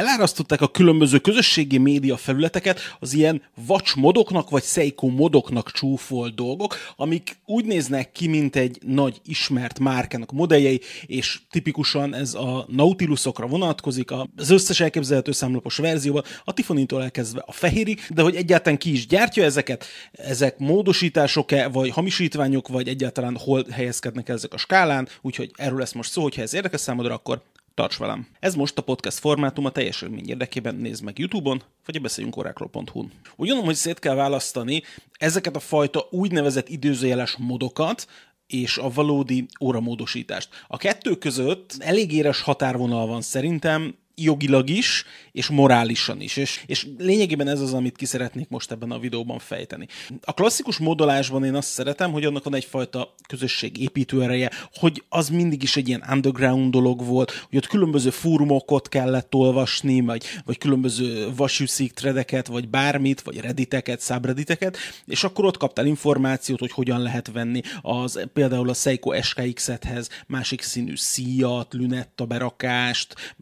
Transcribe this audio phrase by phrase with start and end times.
[0.00, 6.76] elárasztották a különböző közösségi média felületeket az ilyen vacs modoknak vagy Seiko modoknak csúfolt dolgok,
[6.96, 13.46] amik úgy néznek ki, mint egy nagy ismert márkának modelljei, és tipikusan ez a Nautilusokra
[13.46, 18.92] vonatkozik, az összes elképzelhető számlapos verzióban, a Tiffany-tól elkezdve a fehérig, de hogy egyáltalán ki
[18.92, 25.50] is gyártja ezeket, ezek módosítások-e, vagy hamisítványok, vagy egyáltalán hol helyezkednek ezek a skálán, úgyhogy
[25.56, 27.42] erről lesz most szó, hogyha ez érdekes számodra, akkor
[27.74, 28.26] Tarts velem!
[28.40, 32.36] Ez most a podcast formátum a teljes élmény érdekében nézd meg YouTube-on, vagy a beszéljünk
[32.36, 33.12] orákról.hu-n.
[33.24, 34.82] Úgy gondolom, hogy szét kell választani
[35.18, 38.06] ezeket a fajta úgynevezett időzőjeles modokat,
[38.46, 40.48] és a valódi óramódosítást.
[40.68, 46.36] A kettő között elég éres határvonal van szerintem, jogilag is, és morálisan is.
[46.36, 49.86] És, és lényegében ez az, amit ki szeretnék most ebben a videóban fejteni.
[50.24, 55.28] A klasszikus modolásban én azt szeretem, hogy annak van egyfajta közösség építő ereje, hogy az
[55.28, 60.58] mindig is egy ilyen underground dolog volt, hogy ott különböző fórumokot kellett olvasni, vagy, vagy
[60.58, 67.02] különböző vasűszik tredeket, vagy bármit, vagy redditeket, subredditeket, és akkor ott kaptál információt, hogy hogyan
[67.02, 73.34] lehet venni az, például a Seiko SKX-ethez másik színű szíjat, lünetta berakást,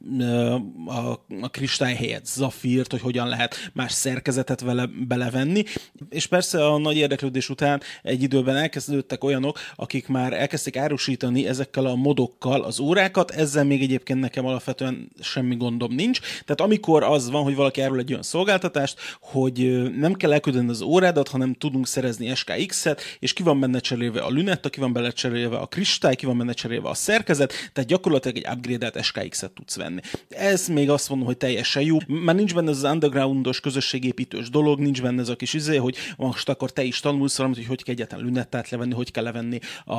[0.87, 5.65] a, a kristály helyett zafírt, hogy hogyan lehet más szerkezetet vele belevenni.
[6.11, 11.87] És persze a nagy érdeklődés után egy időben elkezdődtek olyanok, akik már elkezdték árusítani ezekkel
[11.87, 16.21] a modokkal az órákat, ezzel még egyébként nekem alapvetően semmi gondom nincs.
[16.21, 20.83] Tehát amikor az van, hogy valaki árul egy olyan szolgáltatást, hogy nem kell elküldeni az
[20.83, 25.11] órádat, hanem tudunk szerezni SKX-et, és ki van benne cserélve a lünetta, ki van benne
[25.11, 29.77] cserélve a kristály, ki van benne cserélve a szerkezet, tehát gyakorlatilag egy upgrade-et SKX-et tudsz
[29.77, 30.01] venni.
[30.49, 31.97] Ez még azt mondom, hogy teljesen jó.
[32.07, 35.97] Már nincs benne ez az undergroundos, közösségépítős dolog, nincs benne ez a kis izé, hogy
[36.17, 39.59] most akkor te is tanulsz valamit, hogy hogy kell egyáltalán lünettát levenni, hogy kell levenni
[39.85, 39.95] a,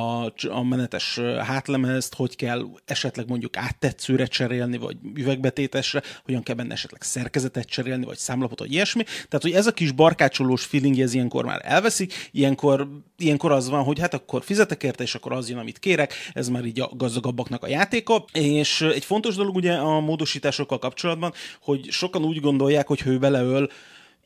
[0.48, 7.02] a menetes hátlemezt, hogy kell esetleg mondjuk áttetszőre cserélni, vagy üvegbetétesre, hogyan kell benne esetleg
[7.02, 9.02] szerkezetet cserélni, vagy számlapot, vagy ilyesmi.
[9.02, 13.84] Tehát, hogy ez a kis barkácsolós feeling, ez ilyenkor már elveszik, ilyenkor, ilyenkor az van,
[13.84, 16.90] hogy hát akkor fizetek érte, és akkor az jön, amit kérek, ez már így a
[16.96, 18.24] gazdagabbaknak a játéka.
[18.32, 20.00] És egy fontos dolog ugye a
[20.40, 23.68] módosításokkal kapcsolatban, hogy sokan úgy gondolják, hogy ő beleöl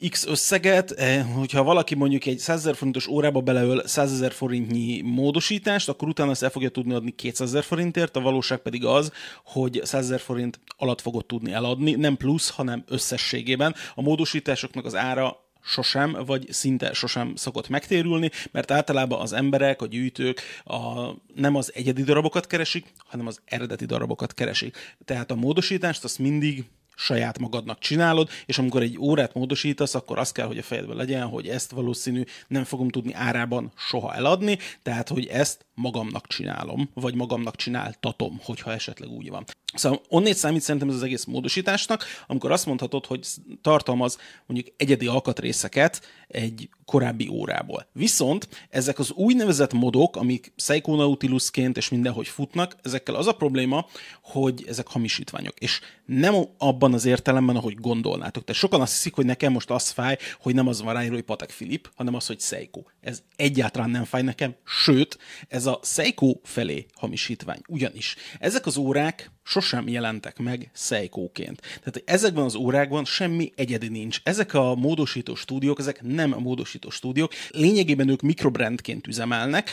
[0.08, 5.00] X összeget, eh, hogyha valaki mondjuk egy 100 ezer forintos órába beleöl 100 ezer forintnyi
[5.02, 9.12] módosítást, akkor utána ezt el fogja tudni adni 200 ezer forintért, a valóság pedig az,
[9.44, 13.74] hogy 100 ezer forint alatt fogod tudni eladni, nem plusz, hanem összességében.
[13.94, 19.86] A módosításoknak az ára sosem, vagy szinte sosem szokott megtérülni, mert általában az emberek, a
[19.86, 24.76] gyűjtők a, nem az egyedi darabokat keresik, hanem az eredeti darabokat keresik.
[25.04, 26.64] Tehát a módosítást azt mindig
[26.96, 31.26] saját magadnak csinálod, és amikor egy órát módosítasz, akkor az kell, hogy a fejedben legyen,
[31.26, 37.14] hogy ezt valószínű nem fogom tudni árában soha eladni, tehát hogy ezt magamnak csinálom, vagy
[37.14, 39.44] magamnak csináltatom, hogyha esetleg úgy van.
[39.74, 43.26] Szóval onnét számít szerintem ez az egész módosításnak, amikor azt mondhatod, hogy
[43.62, 47.86] tartalmaz mondjuk egyedi alkatrészeket egy korábbi órából.
[47.92, 53.86] Viszont ezek az úgynevezett modok, amik Seiko Nautilusként és mindenhogy futnak, ezekkel az a probléma,
[54.22, 55.58] hogy ezek hamisítványok.
[55.58, 58.44] És nem abban az értelemben, ahogy gondolnátok.
[58.44, 61.24] Tehát sokan azt hiszik, hogy nekem most az fáj, hogy nem az van ráírva, hogy
[61.24, 62.82] Patek Filip, hanem az, hogy Seiko.
[63.00, 65.18] Ez egyáltalán nem fáj nekem, sőt,
[65.48, 67.60] ez a Seiko felé hamisítvány.
[67.68, 71.60] Ugyanis ezek az órák sosem jelentek meg Seiko-ként.
[71.60, 74.20] Tehát ezekben az órákban semmi egyedi nincs.
[74.22, 79.70] Ezek a módosító stúdiók, ezek nem módosító stúdiók, lényegében ők mikrobrandként üzemelnek,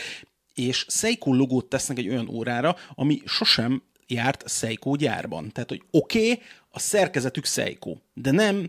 [0.54, 5.52] és Seiko logót tesznek egy olyan órára, ami sosem járt Seiko gyárban.
[5.52, 8.68] Tehát, hogy oké, okay, a szerkezetük Seiko, de nem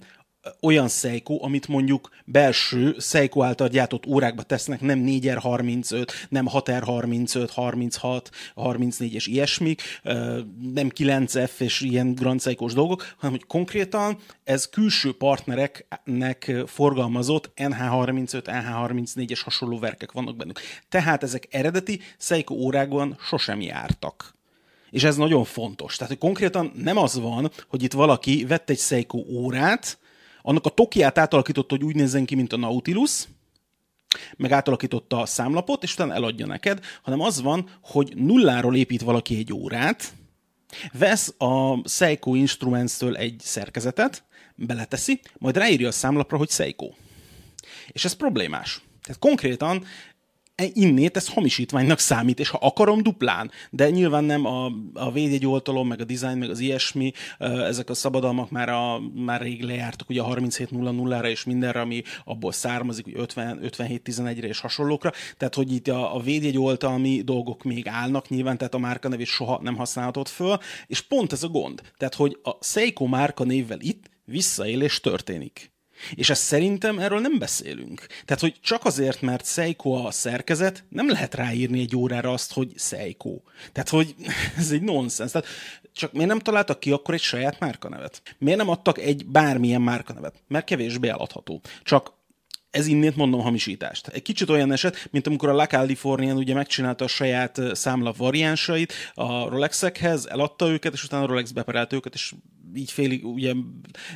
[0.62, 8.30] olyan Seiko, amit mondjuk belső Seiko által gyártott órákba tesznek, nem 4x35, nem 6x35, 36,
[8.56, 9.82] 34 és ilyesmik,
[10.74, 18.42] nem 9F és ilyen Grand seiko dolgok, hanem hogy konkrétan ez külső partnereknek forgalmazott NH35,
[18.46, 20.60] NH34 és hasonló verkek vannak bennük.
[20.90, 24.36] Tehát ezek eredeti Seiko órákban sosem jártak.
[24.90, 25.96] És ez nagyon fontos.
[25.96, 29.98] Tehát, hogy konkrétan nem az van, hogy itt valaki vett egy Seiko órát,
[30.44, 33.28] annak a tokiát átalakította, hogy úgy nézzen ki, mint a Nautilus,
[34.38, 39.38] meg átalakította a számlapot, és utána eladja neked, hanem az van, hogy nulláról épít valaki
[39.38, 40.14] egy órát,
[40.92, 44.24] vesz a Seiko Instruments-től egy szerkezetet,
[44.56, 46.90] beleteszi, majd ráírja a számlapra, hogy Seiko.
[47.88, 48.82] És ez problémás.
[49.04, 49.86] Tehát konkrétan
[50.74, 53.52] innét ez hamisítványnak számít, és ha akarom, duplán.
[53.70, 58.50] De nyilván nem a, a védjegyoltalom, meg a design, meg az ilyesmi, ezek a szabadalmak
[58.50, 63.60] már, a, már rég lejártak ugye a 37.00-ra és mindenre, ami abból származik, hogy 50,
[63.62, 65.12] 57.11-re és hasonlókra.
[65.38, 69.76] Tehát, hogy itt a, a védjegyoltalmi dolgok még állnak nyilván, tehát a márkanevét soha nem
[69.76, 70.58] használhatod föl,
[70.88, 71.82] és pont ez a gond.
[71.98, 75.73] Tehát, hogy a Seiko márkanévvel itt visszaélés történik.
[76.16, 78.06] És ezt szerintem erről nem beszélünk.
[78.26, 82.74] Tehát, hogy csak azért, mert Seiko a szerkezet, nem lehet ráírni egy órára azt, hogy
[82.76, 83.42] Seiko.
[83.72, 84.16] Tehát, hogy
[84.58, 85.32] ez egy nonsens.
[85.32, 85.48] Tehát,
[85.94, 88.22] csak miért nem találtak ki akkor egy saját márkanevet?
[88.38, 90.44] Miért nem adtak egy bármilyen márkanevet?
[90.48, 91.62] Mert kevésbé eladható.
[91.84, 92.14] Csak
[92.74, 94.08] ez innét mondom hamisítást.
[94.08, 98.94] Egy kicsit olyan eset, mint amikor a La Californian ugye megcsinálta a saját számla variánsait
[99.14, 102.34] a Rolexekhez, eladta őket, és utána a Rolex beperelte őket, és
[102.76, 103.54] így félig ugye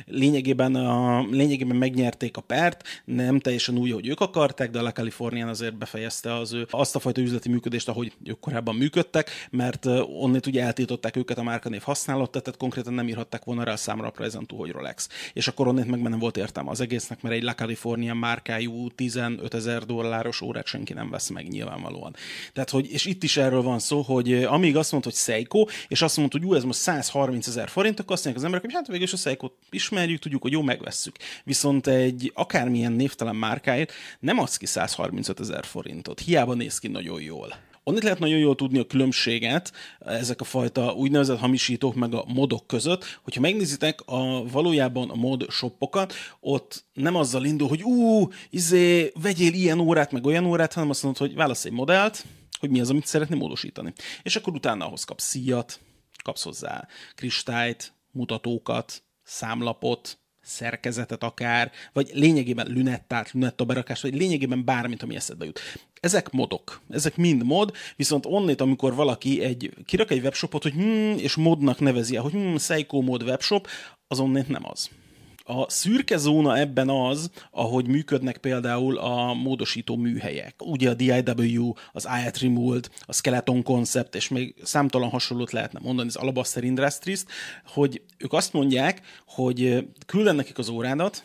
[0.06, 4.92] lényegében, a, lényegében megnyerték a pert, nem teljesen úgy, hogy ők akarták, de a La
[4.92, 9.86] Californian azért befejezte az ő azt a fajta üzleti működést, ahogy ők korábban működtek, mert
[10.20, 14.06] onnét ugye eltiltották őket a márkanév használatot, tehát konkrétan nem írhatták volna rá a számra
[14.06, 15.08] a prezentú, hogy Rolex.
[15.32, 19.54] És akkor onnét meg nem volt értelme az egésznek, mert egy La Californian márkájú 15
[19.54, 22.14] ezer dolláros órát senki nem vesz meg nyilvánvalóan.
[22.52, 26.02] Tehát, hogy, és itt is erről van szó, hogy amíg azt mondta, hogy Seiko, és
[26.02, 28.86] azt mondta, hogy ú, ez most 130 ezer forint, akkor azt mondják emberek, hogy hát
[28.86, 31.16] végül is a Seiko ismerjük, tudjuk, hogy jó, megvesszük.
[31.44, 36.20] Viszont egy akármilyen névtelen márkáért nem adsz ki 135 ezer forintot.
[36.20, 37.54] Hiába néz ki nagyon jól.
[37.82, 42.66] Onnit lehet nagyon jól tudni a különbséget ezek a fajta úgynevezett hamisítók meg a modok
[42.66, 49.12] között, hogyha megnézitek a valójában a mod shoppokat, ott nem azzal indul, hogy ú, izé,
[49.22, 52.24] vegyél ilyen órát, meg olyan órát, hanem azt mondod, hogy válasz egy modellt,
[52.60, 53.92] hogy mi az, amit szeretné módosítani.
[54.22, 55.80] És akkor utána ahhoz kapsz szíjat,
[56.22, 60.18] kapsz hozzá kristályt, mutatókat, számlapot,
[60.48, 65.60] szerkezetet akár, vagy lényegében lünettát, lünettaberakás, vagy lényegében bármit, ami eszedbe jut.
[66.00, 71.18] Ezek modok, ezek mind mod, viszont onnét, amikor valaki egy, kirak egy webshopot, hogy hmm,
[71.18, 73.68] és modnak nevezi hogy hmm, Seiko mod webshop,
[74.06, 74.90] az onnét nem az.
[75.50, 80.54] A szürke zóna ebben az, ahogy működnek például a módosító műhelyek.
[80.64, 86.08] Ugye a DIW, az IAT Remold, a Skeleton Concept, és még számtalan hasonlót lehetne mondani
[86.08, 87.24] az Alabaster industries
[87.66, 91.22] hogy ők azt mondják, hogy külden nekik az órádat,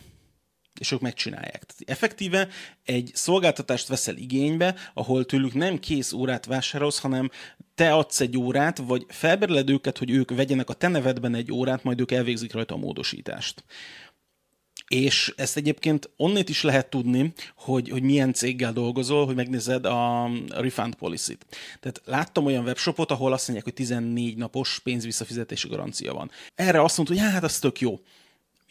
[0.79, 1.63] és ők megcsinálják.
[1.63, 2.47] Tehát effektíve
[2.83, 7.29] egy szolgáltatást veszel igénybe, ahol tőlük nem kész órát vásárolsz, hanem
[7.75, 11.83] te adsz egy órát, vagy felbereled őket, hogy ők vegyenek a te nevedben egy órát,
[11.83, 13.63] majd ők elvégzik rajta a módosítást.
[14.87, 20.29] És ezt egyébként onnét is lehet tudni, hogy, hogy milyen céggel dolgozol, hogy megnézed a
[20.49, 21.45] refund policy-t.
[21.79, 26.31] Tehát láttam olyan webshopot, ahol azt mondják, hogy 14 napos pénzvisszafizetési garancia van.
[26.55, 27.99] Erre azt mondta, hogy hát, az tök jó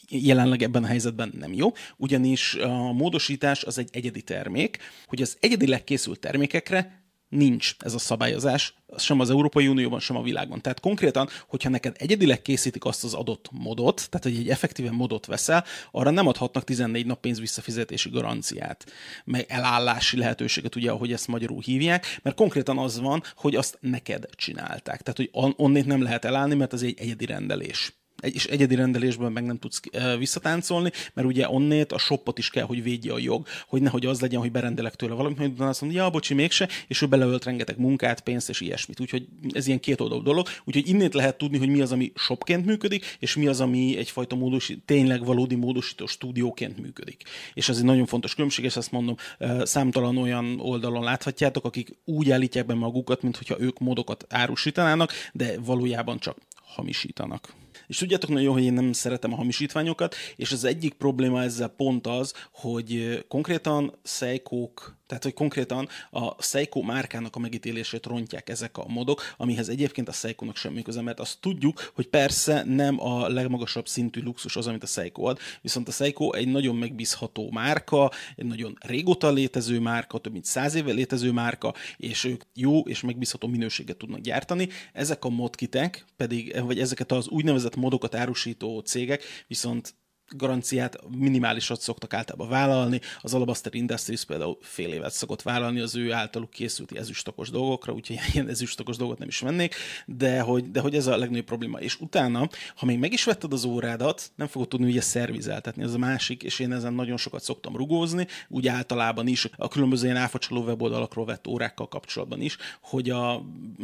[0.09, 5.37] jelenleg ebben a helyzetben nem jó, ugyanis a módosítás az egy egyedi termék, hogy az
[5.41, 7.01] egyedileg készült termékekre
[7.32, 10.61] nincs ez a szabályozás, sem az Európai Unióban, sem a világban.
[10.61, 15.26] Tehát konkrétan, hogyha neked egyedileg készítik azt az adott modot, tehát hogy egy effektíve modot
[15.26, 18.93] veszel, arra nem adhatnak 14 nap pénz visszafizetési garanciát,
[19.25, 24.26] meg elállási lehetőséget, ugye, ahogy ezt magyarul hívják, mert konkrétan az van, hogy azt neked
[24.37, 25.02] csinálták.
[25.02, 29.33] Tehát, hogy onnét nem lehet elállni, mert az egy egyedi rendelés egy, és egyedi rendelésben
[29.33, 29.81] meg nem tudsz
[30.19, 34.21] visszatáncolni, mert ugye onnét a shopot is kell, hogy védje a jog, hogy nehogy az
[34.21, 37.79] legyen, hogy berendelek tőle valamit, hogy azt mondja, ja, bocsi, mégse, és ő beleölt rengeteg
[37.79, 39.01] munkát, pénzt és ilyesmit.
[39.01, 40.47] Úgyhogy ez ilyen két oldalú dolog.
[40.65, 44.37] Úgyhogy innét lehet tudni, hogy mi az, ami shopként működik, és mi az, ami egyfajta
[44.37, 47.23] módosít, tényleg valódi módosító stúdióként működik.
[47.55, 49.17] És ez egy nagyon fontos különbség, és ezt mondom,
[49.63, 56.19] számtalan olyan oldalon láthatjátok, akik úgy állítják be magukat, mintha ők módokat árusítanának, de valójában
[56.19, 57.55] csak hamisítanak.
[57.87, 61.69] És tudjátok nagyon jó, hogy én nem szeretem a hamisítványokat, és az egyik probléma ezzel
[61.69, 68.79] pont az, hogy konkrétan szejkók tehát, hogy konkrétan a Seiko márkának a megítélését rontják ezek
[68.79, 73.29] a modok, amihez egyébként a Seiko-nak semmi köze, mert azt tudjuk, hogy persze nem a
[73.29, 78.11] legmagasabb szintű luxus az, amit a Seiko ad, viszont a Seiko egy nagyon megbízható márka,
[78.37, 83.00] egy nagyon régóta létező márka, több mint száz éve létező márka, és ők jó és
[83.00, 84.69] megbízható minőséget tudnak gyártani.
[84.93, 89.95] Ezek a modkitek pedig, vagy ezeket az úgynevezett modokat árusító cégek viszont
[90.37, 93.01] garanciát minimálisat szoktak általában vállalni.
[93.21, 98.19] Az Alabaster Industries például fél évet szokott vállalni az ő általuk készült ezüstokos dolgokra, úgyhogy
[98.33, 99.75] ilyen ezüstokos dolgot nem is vennék,
[100.07, 101.79] de hogy, de hogy ez a legnagyobb probléma.
[101.79, 105.95] És utána, ha még meg is vetted az órádat, nem fogod tudni ugye szervizeltetni, ez
[105.95, 110.17] a másik, és én ezen nagyon sokat szoktam rugózni, úgy általában is a különböző ilyen
[110.17, 113.43] áfacsaló weboldalakról vett órákkal kapcsolatban is, hogy, a,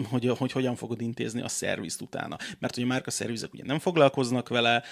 [0.08, 2.36] hogy, a, hogy hogyan fogod intézni a szervizt utána.
[2.58, 4.82] Mert hogy a márka szervizek ugye nem foglalkoznak vele,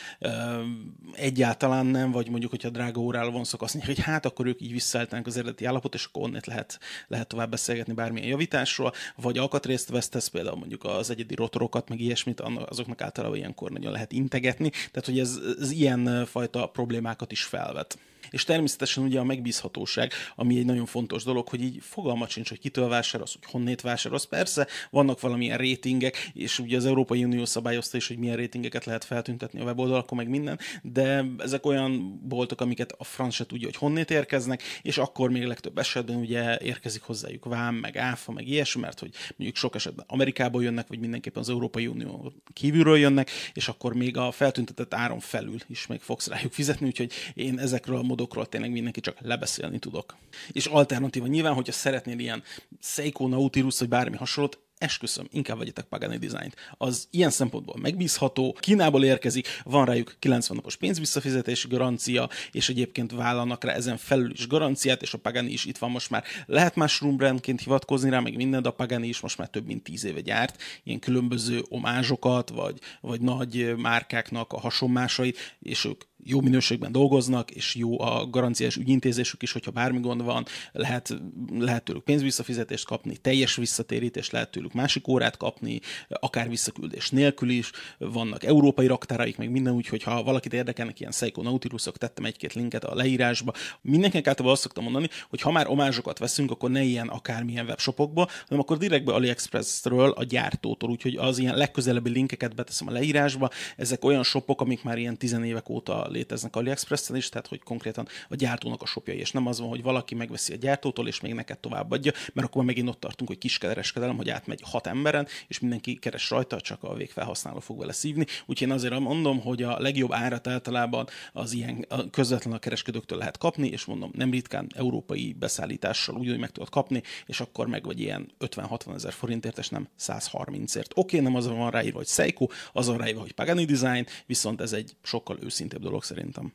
[1.13, 4.73] egy egyáltalán nem, vagy mondjuk, hogyha drága óráról van mondják, hogy hát akkor ők így
[4.73, 9.89] visszaállítanak az eredeti állapot, és akkor onnét lehet, lehet tovább beszélgetni bármilyen javításról, vagy alkatrészt
[9.89, 15.05] vesztesz, például mondjuk az egyedi rotorokat, meg ilyesmit, azoknak általában ilyenkor nagyon lehet integetni, tehát
[15.05, 17.99] hogy ez, ez ilyen fajta problémákat is felvet.
[18.31, 22.59] És természetesen ugye a megbízhatóság, ami egy nagyon fontos dolog, hogy így fogalmat sincs, hogy
[22.59, 24.25] kitől vásárolsz, hogy honnét vásárolsz.
[24.25, 29.05] Persze vannak valamilyen rétingek, és ugye az Európai Unió szabályozta is, hogy milyen rétingeket lehet
[29.05, 33.77] feltüntetni a weboldalakon, meg minden, de ezek olyan boltok, amiket a franc se tudja, hogy
[33.77, 38.81] honnét érkeznek, és akkor még legtöbb esetben ugye érkezik hozzájuk vám, meg áfa, meg ilyesmi,
[38.81, 43.69] mert hogy mondjuk sok esetben Amerikából jönnek, vagy mindenképpen az Európai Unió kívülről jönnek, és
[43.69, 48.03] akkor még a feltüntetett áron felül is meg fogsz rájuk fizetni, úgyhogy én ezekről a
[48.17, 50.17] módokról tényleg mindenki csak lebeszélni tudok.
[50.53, 52.43] És alternatíva nyilván, hogyha szeretnél ilyen
[52.81, 56.57] Seiko Nautilus, vagy bármi hasonlót, esküszöm, inkább vegyetek Pagani Design-t.
[56.79, 63.65] Az ilyen szempontból megbízható, Kínából érkezik, van rájuk 90 napos pénzvisszafizetési garancia, és egyébként vállalnak
[63.65, 66.25] rá ezen felül is garanciát, és a Pagani is itt van most már.
[66.47, 69.83] Lehet mushroom brandként hivatkozni rá, meg minden, de a Pagani is most már több mint
[69.83, 76.41] 10 éve gyárt, ilyen különböző omázsokat, vagy, vagy nagy márkáknak a hasonmásait, és ők jó
[76.41, 81.19] minőségben dolgoznak, és jó a garanciás ügyintézésük is, hogyha bármi gond van, lehet,
[81.59, 87.71] lehet tőlük pénzvisszafizetést kapni, teljes visszatérítést lehet tőlük másik órát kapni, akár visszaküldés nélkül is,
[87.99, 92.85] vannak európai raktáraik, meg minden úgy, hogyha valakit érdekelnek ilyen Seiko Nautilusok, tettem egy-két linket
[92.85, 93.53] a leírásba.
[93.81, 98.29] Mindenkinek általában azt szoktam mondani, hogy ha már omázsokat veszünk, akkor ne ilyen akármilyen webshopokba,
[98.49, 103.51] hanem akkor direktbe AliExpress-ről, a gyártótól, úgyhogy az ilyen legközelebbi linkeket beteszem a leírásba.
[103.77, 108.35] Ezek olyan shopok, amik már ilyen tizenévek óta léteznek AliExpress-en is, tehát hogy konkrétan a
[108.35, 111.59] gyártónak a shopja, és nem az van, hogy valaki megveszi a gyártótól, és még neked
[111.59, 116.31] továbbadja, mert akkor megint ott tartunk, hogy kiskereskedelem, hogy átmegy hat emberen, és mindenki keres
[116.31, 118.27] rajta, csak a végfelhasználó fog vele szívni.
[118.47, 123.39] Úgyhogy én azért mondom, hogy a legjobb árat általában az ilyen közvetlen a kereskedőktől lehet
[123.39, 128.01] kapni, és mondom, nem ritkán európai beszállítással úgy, meg tudod kapni, és akkor meg vagy
[128.01, 130.77] ilyen 50-60 ezer forintért, és nem 130ért.
[130.77, 134.61] Oké, okay, nem az van ráírva, hogy Seiko, az van ráírva, hogy Pagani Design, viszont
[134.61, 136.53] ez egy sokkal őszintébb dolog szerintem.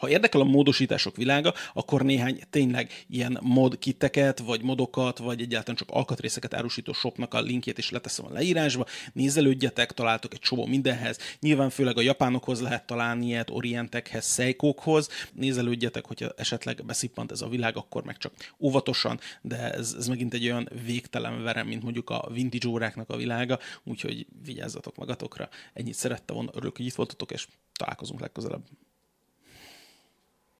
[0.00, 5.76] Ha érdekel a módosítások világa, akkor néhány tényleg ilyen mod kiteket, vagy modokat, vagy egyáltalán
[5.76, 8.86] csak alkatrészeket árusító shopnak a linkjét is leteszem a leírásba.
[9.12, 11.18] Nézelődjetek, találtok egy csomó mindenhez.
[11.40, 15.08] Nyilván főleg a japánokhoz lehet találni ilyet, orientekhez, szejkókhoz.
[15.32, 20.34] Nézelődjetek, hogyha esetleg beszippant ez a világ, akkor meg csak óvatosan, de ez, ez megint
[20.34, 25.48] egy olyan végtelen verem, mint mondjuk a vintage óráknak a világa, úgyhogy vigyázzatok magatokra.
[25.72, 28.62] Ennyit szerette volna, örülök, hogy itt voltatok, és találkozunk legközelebb.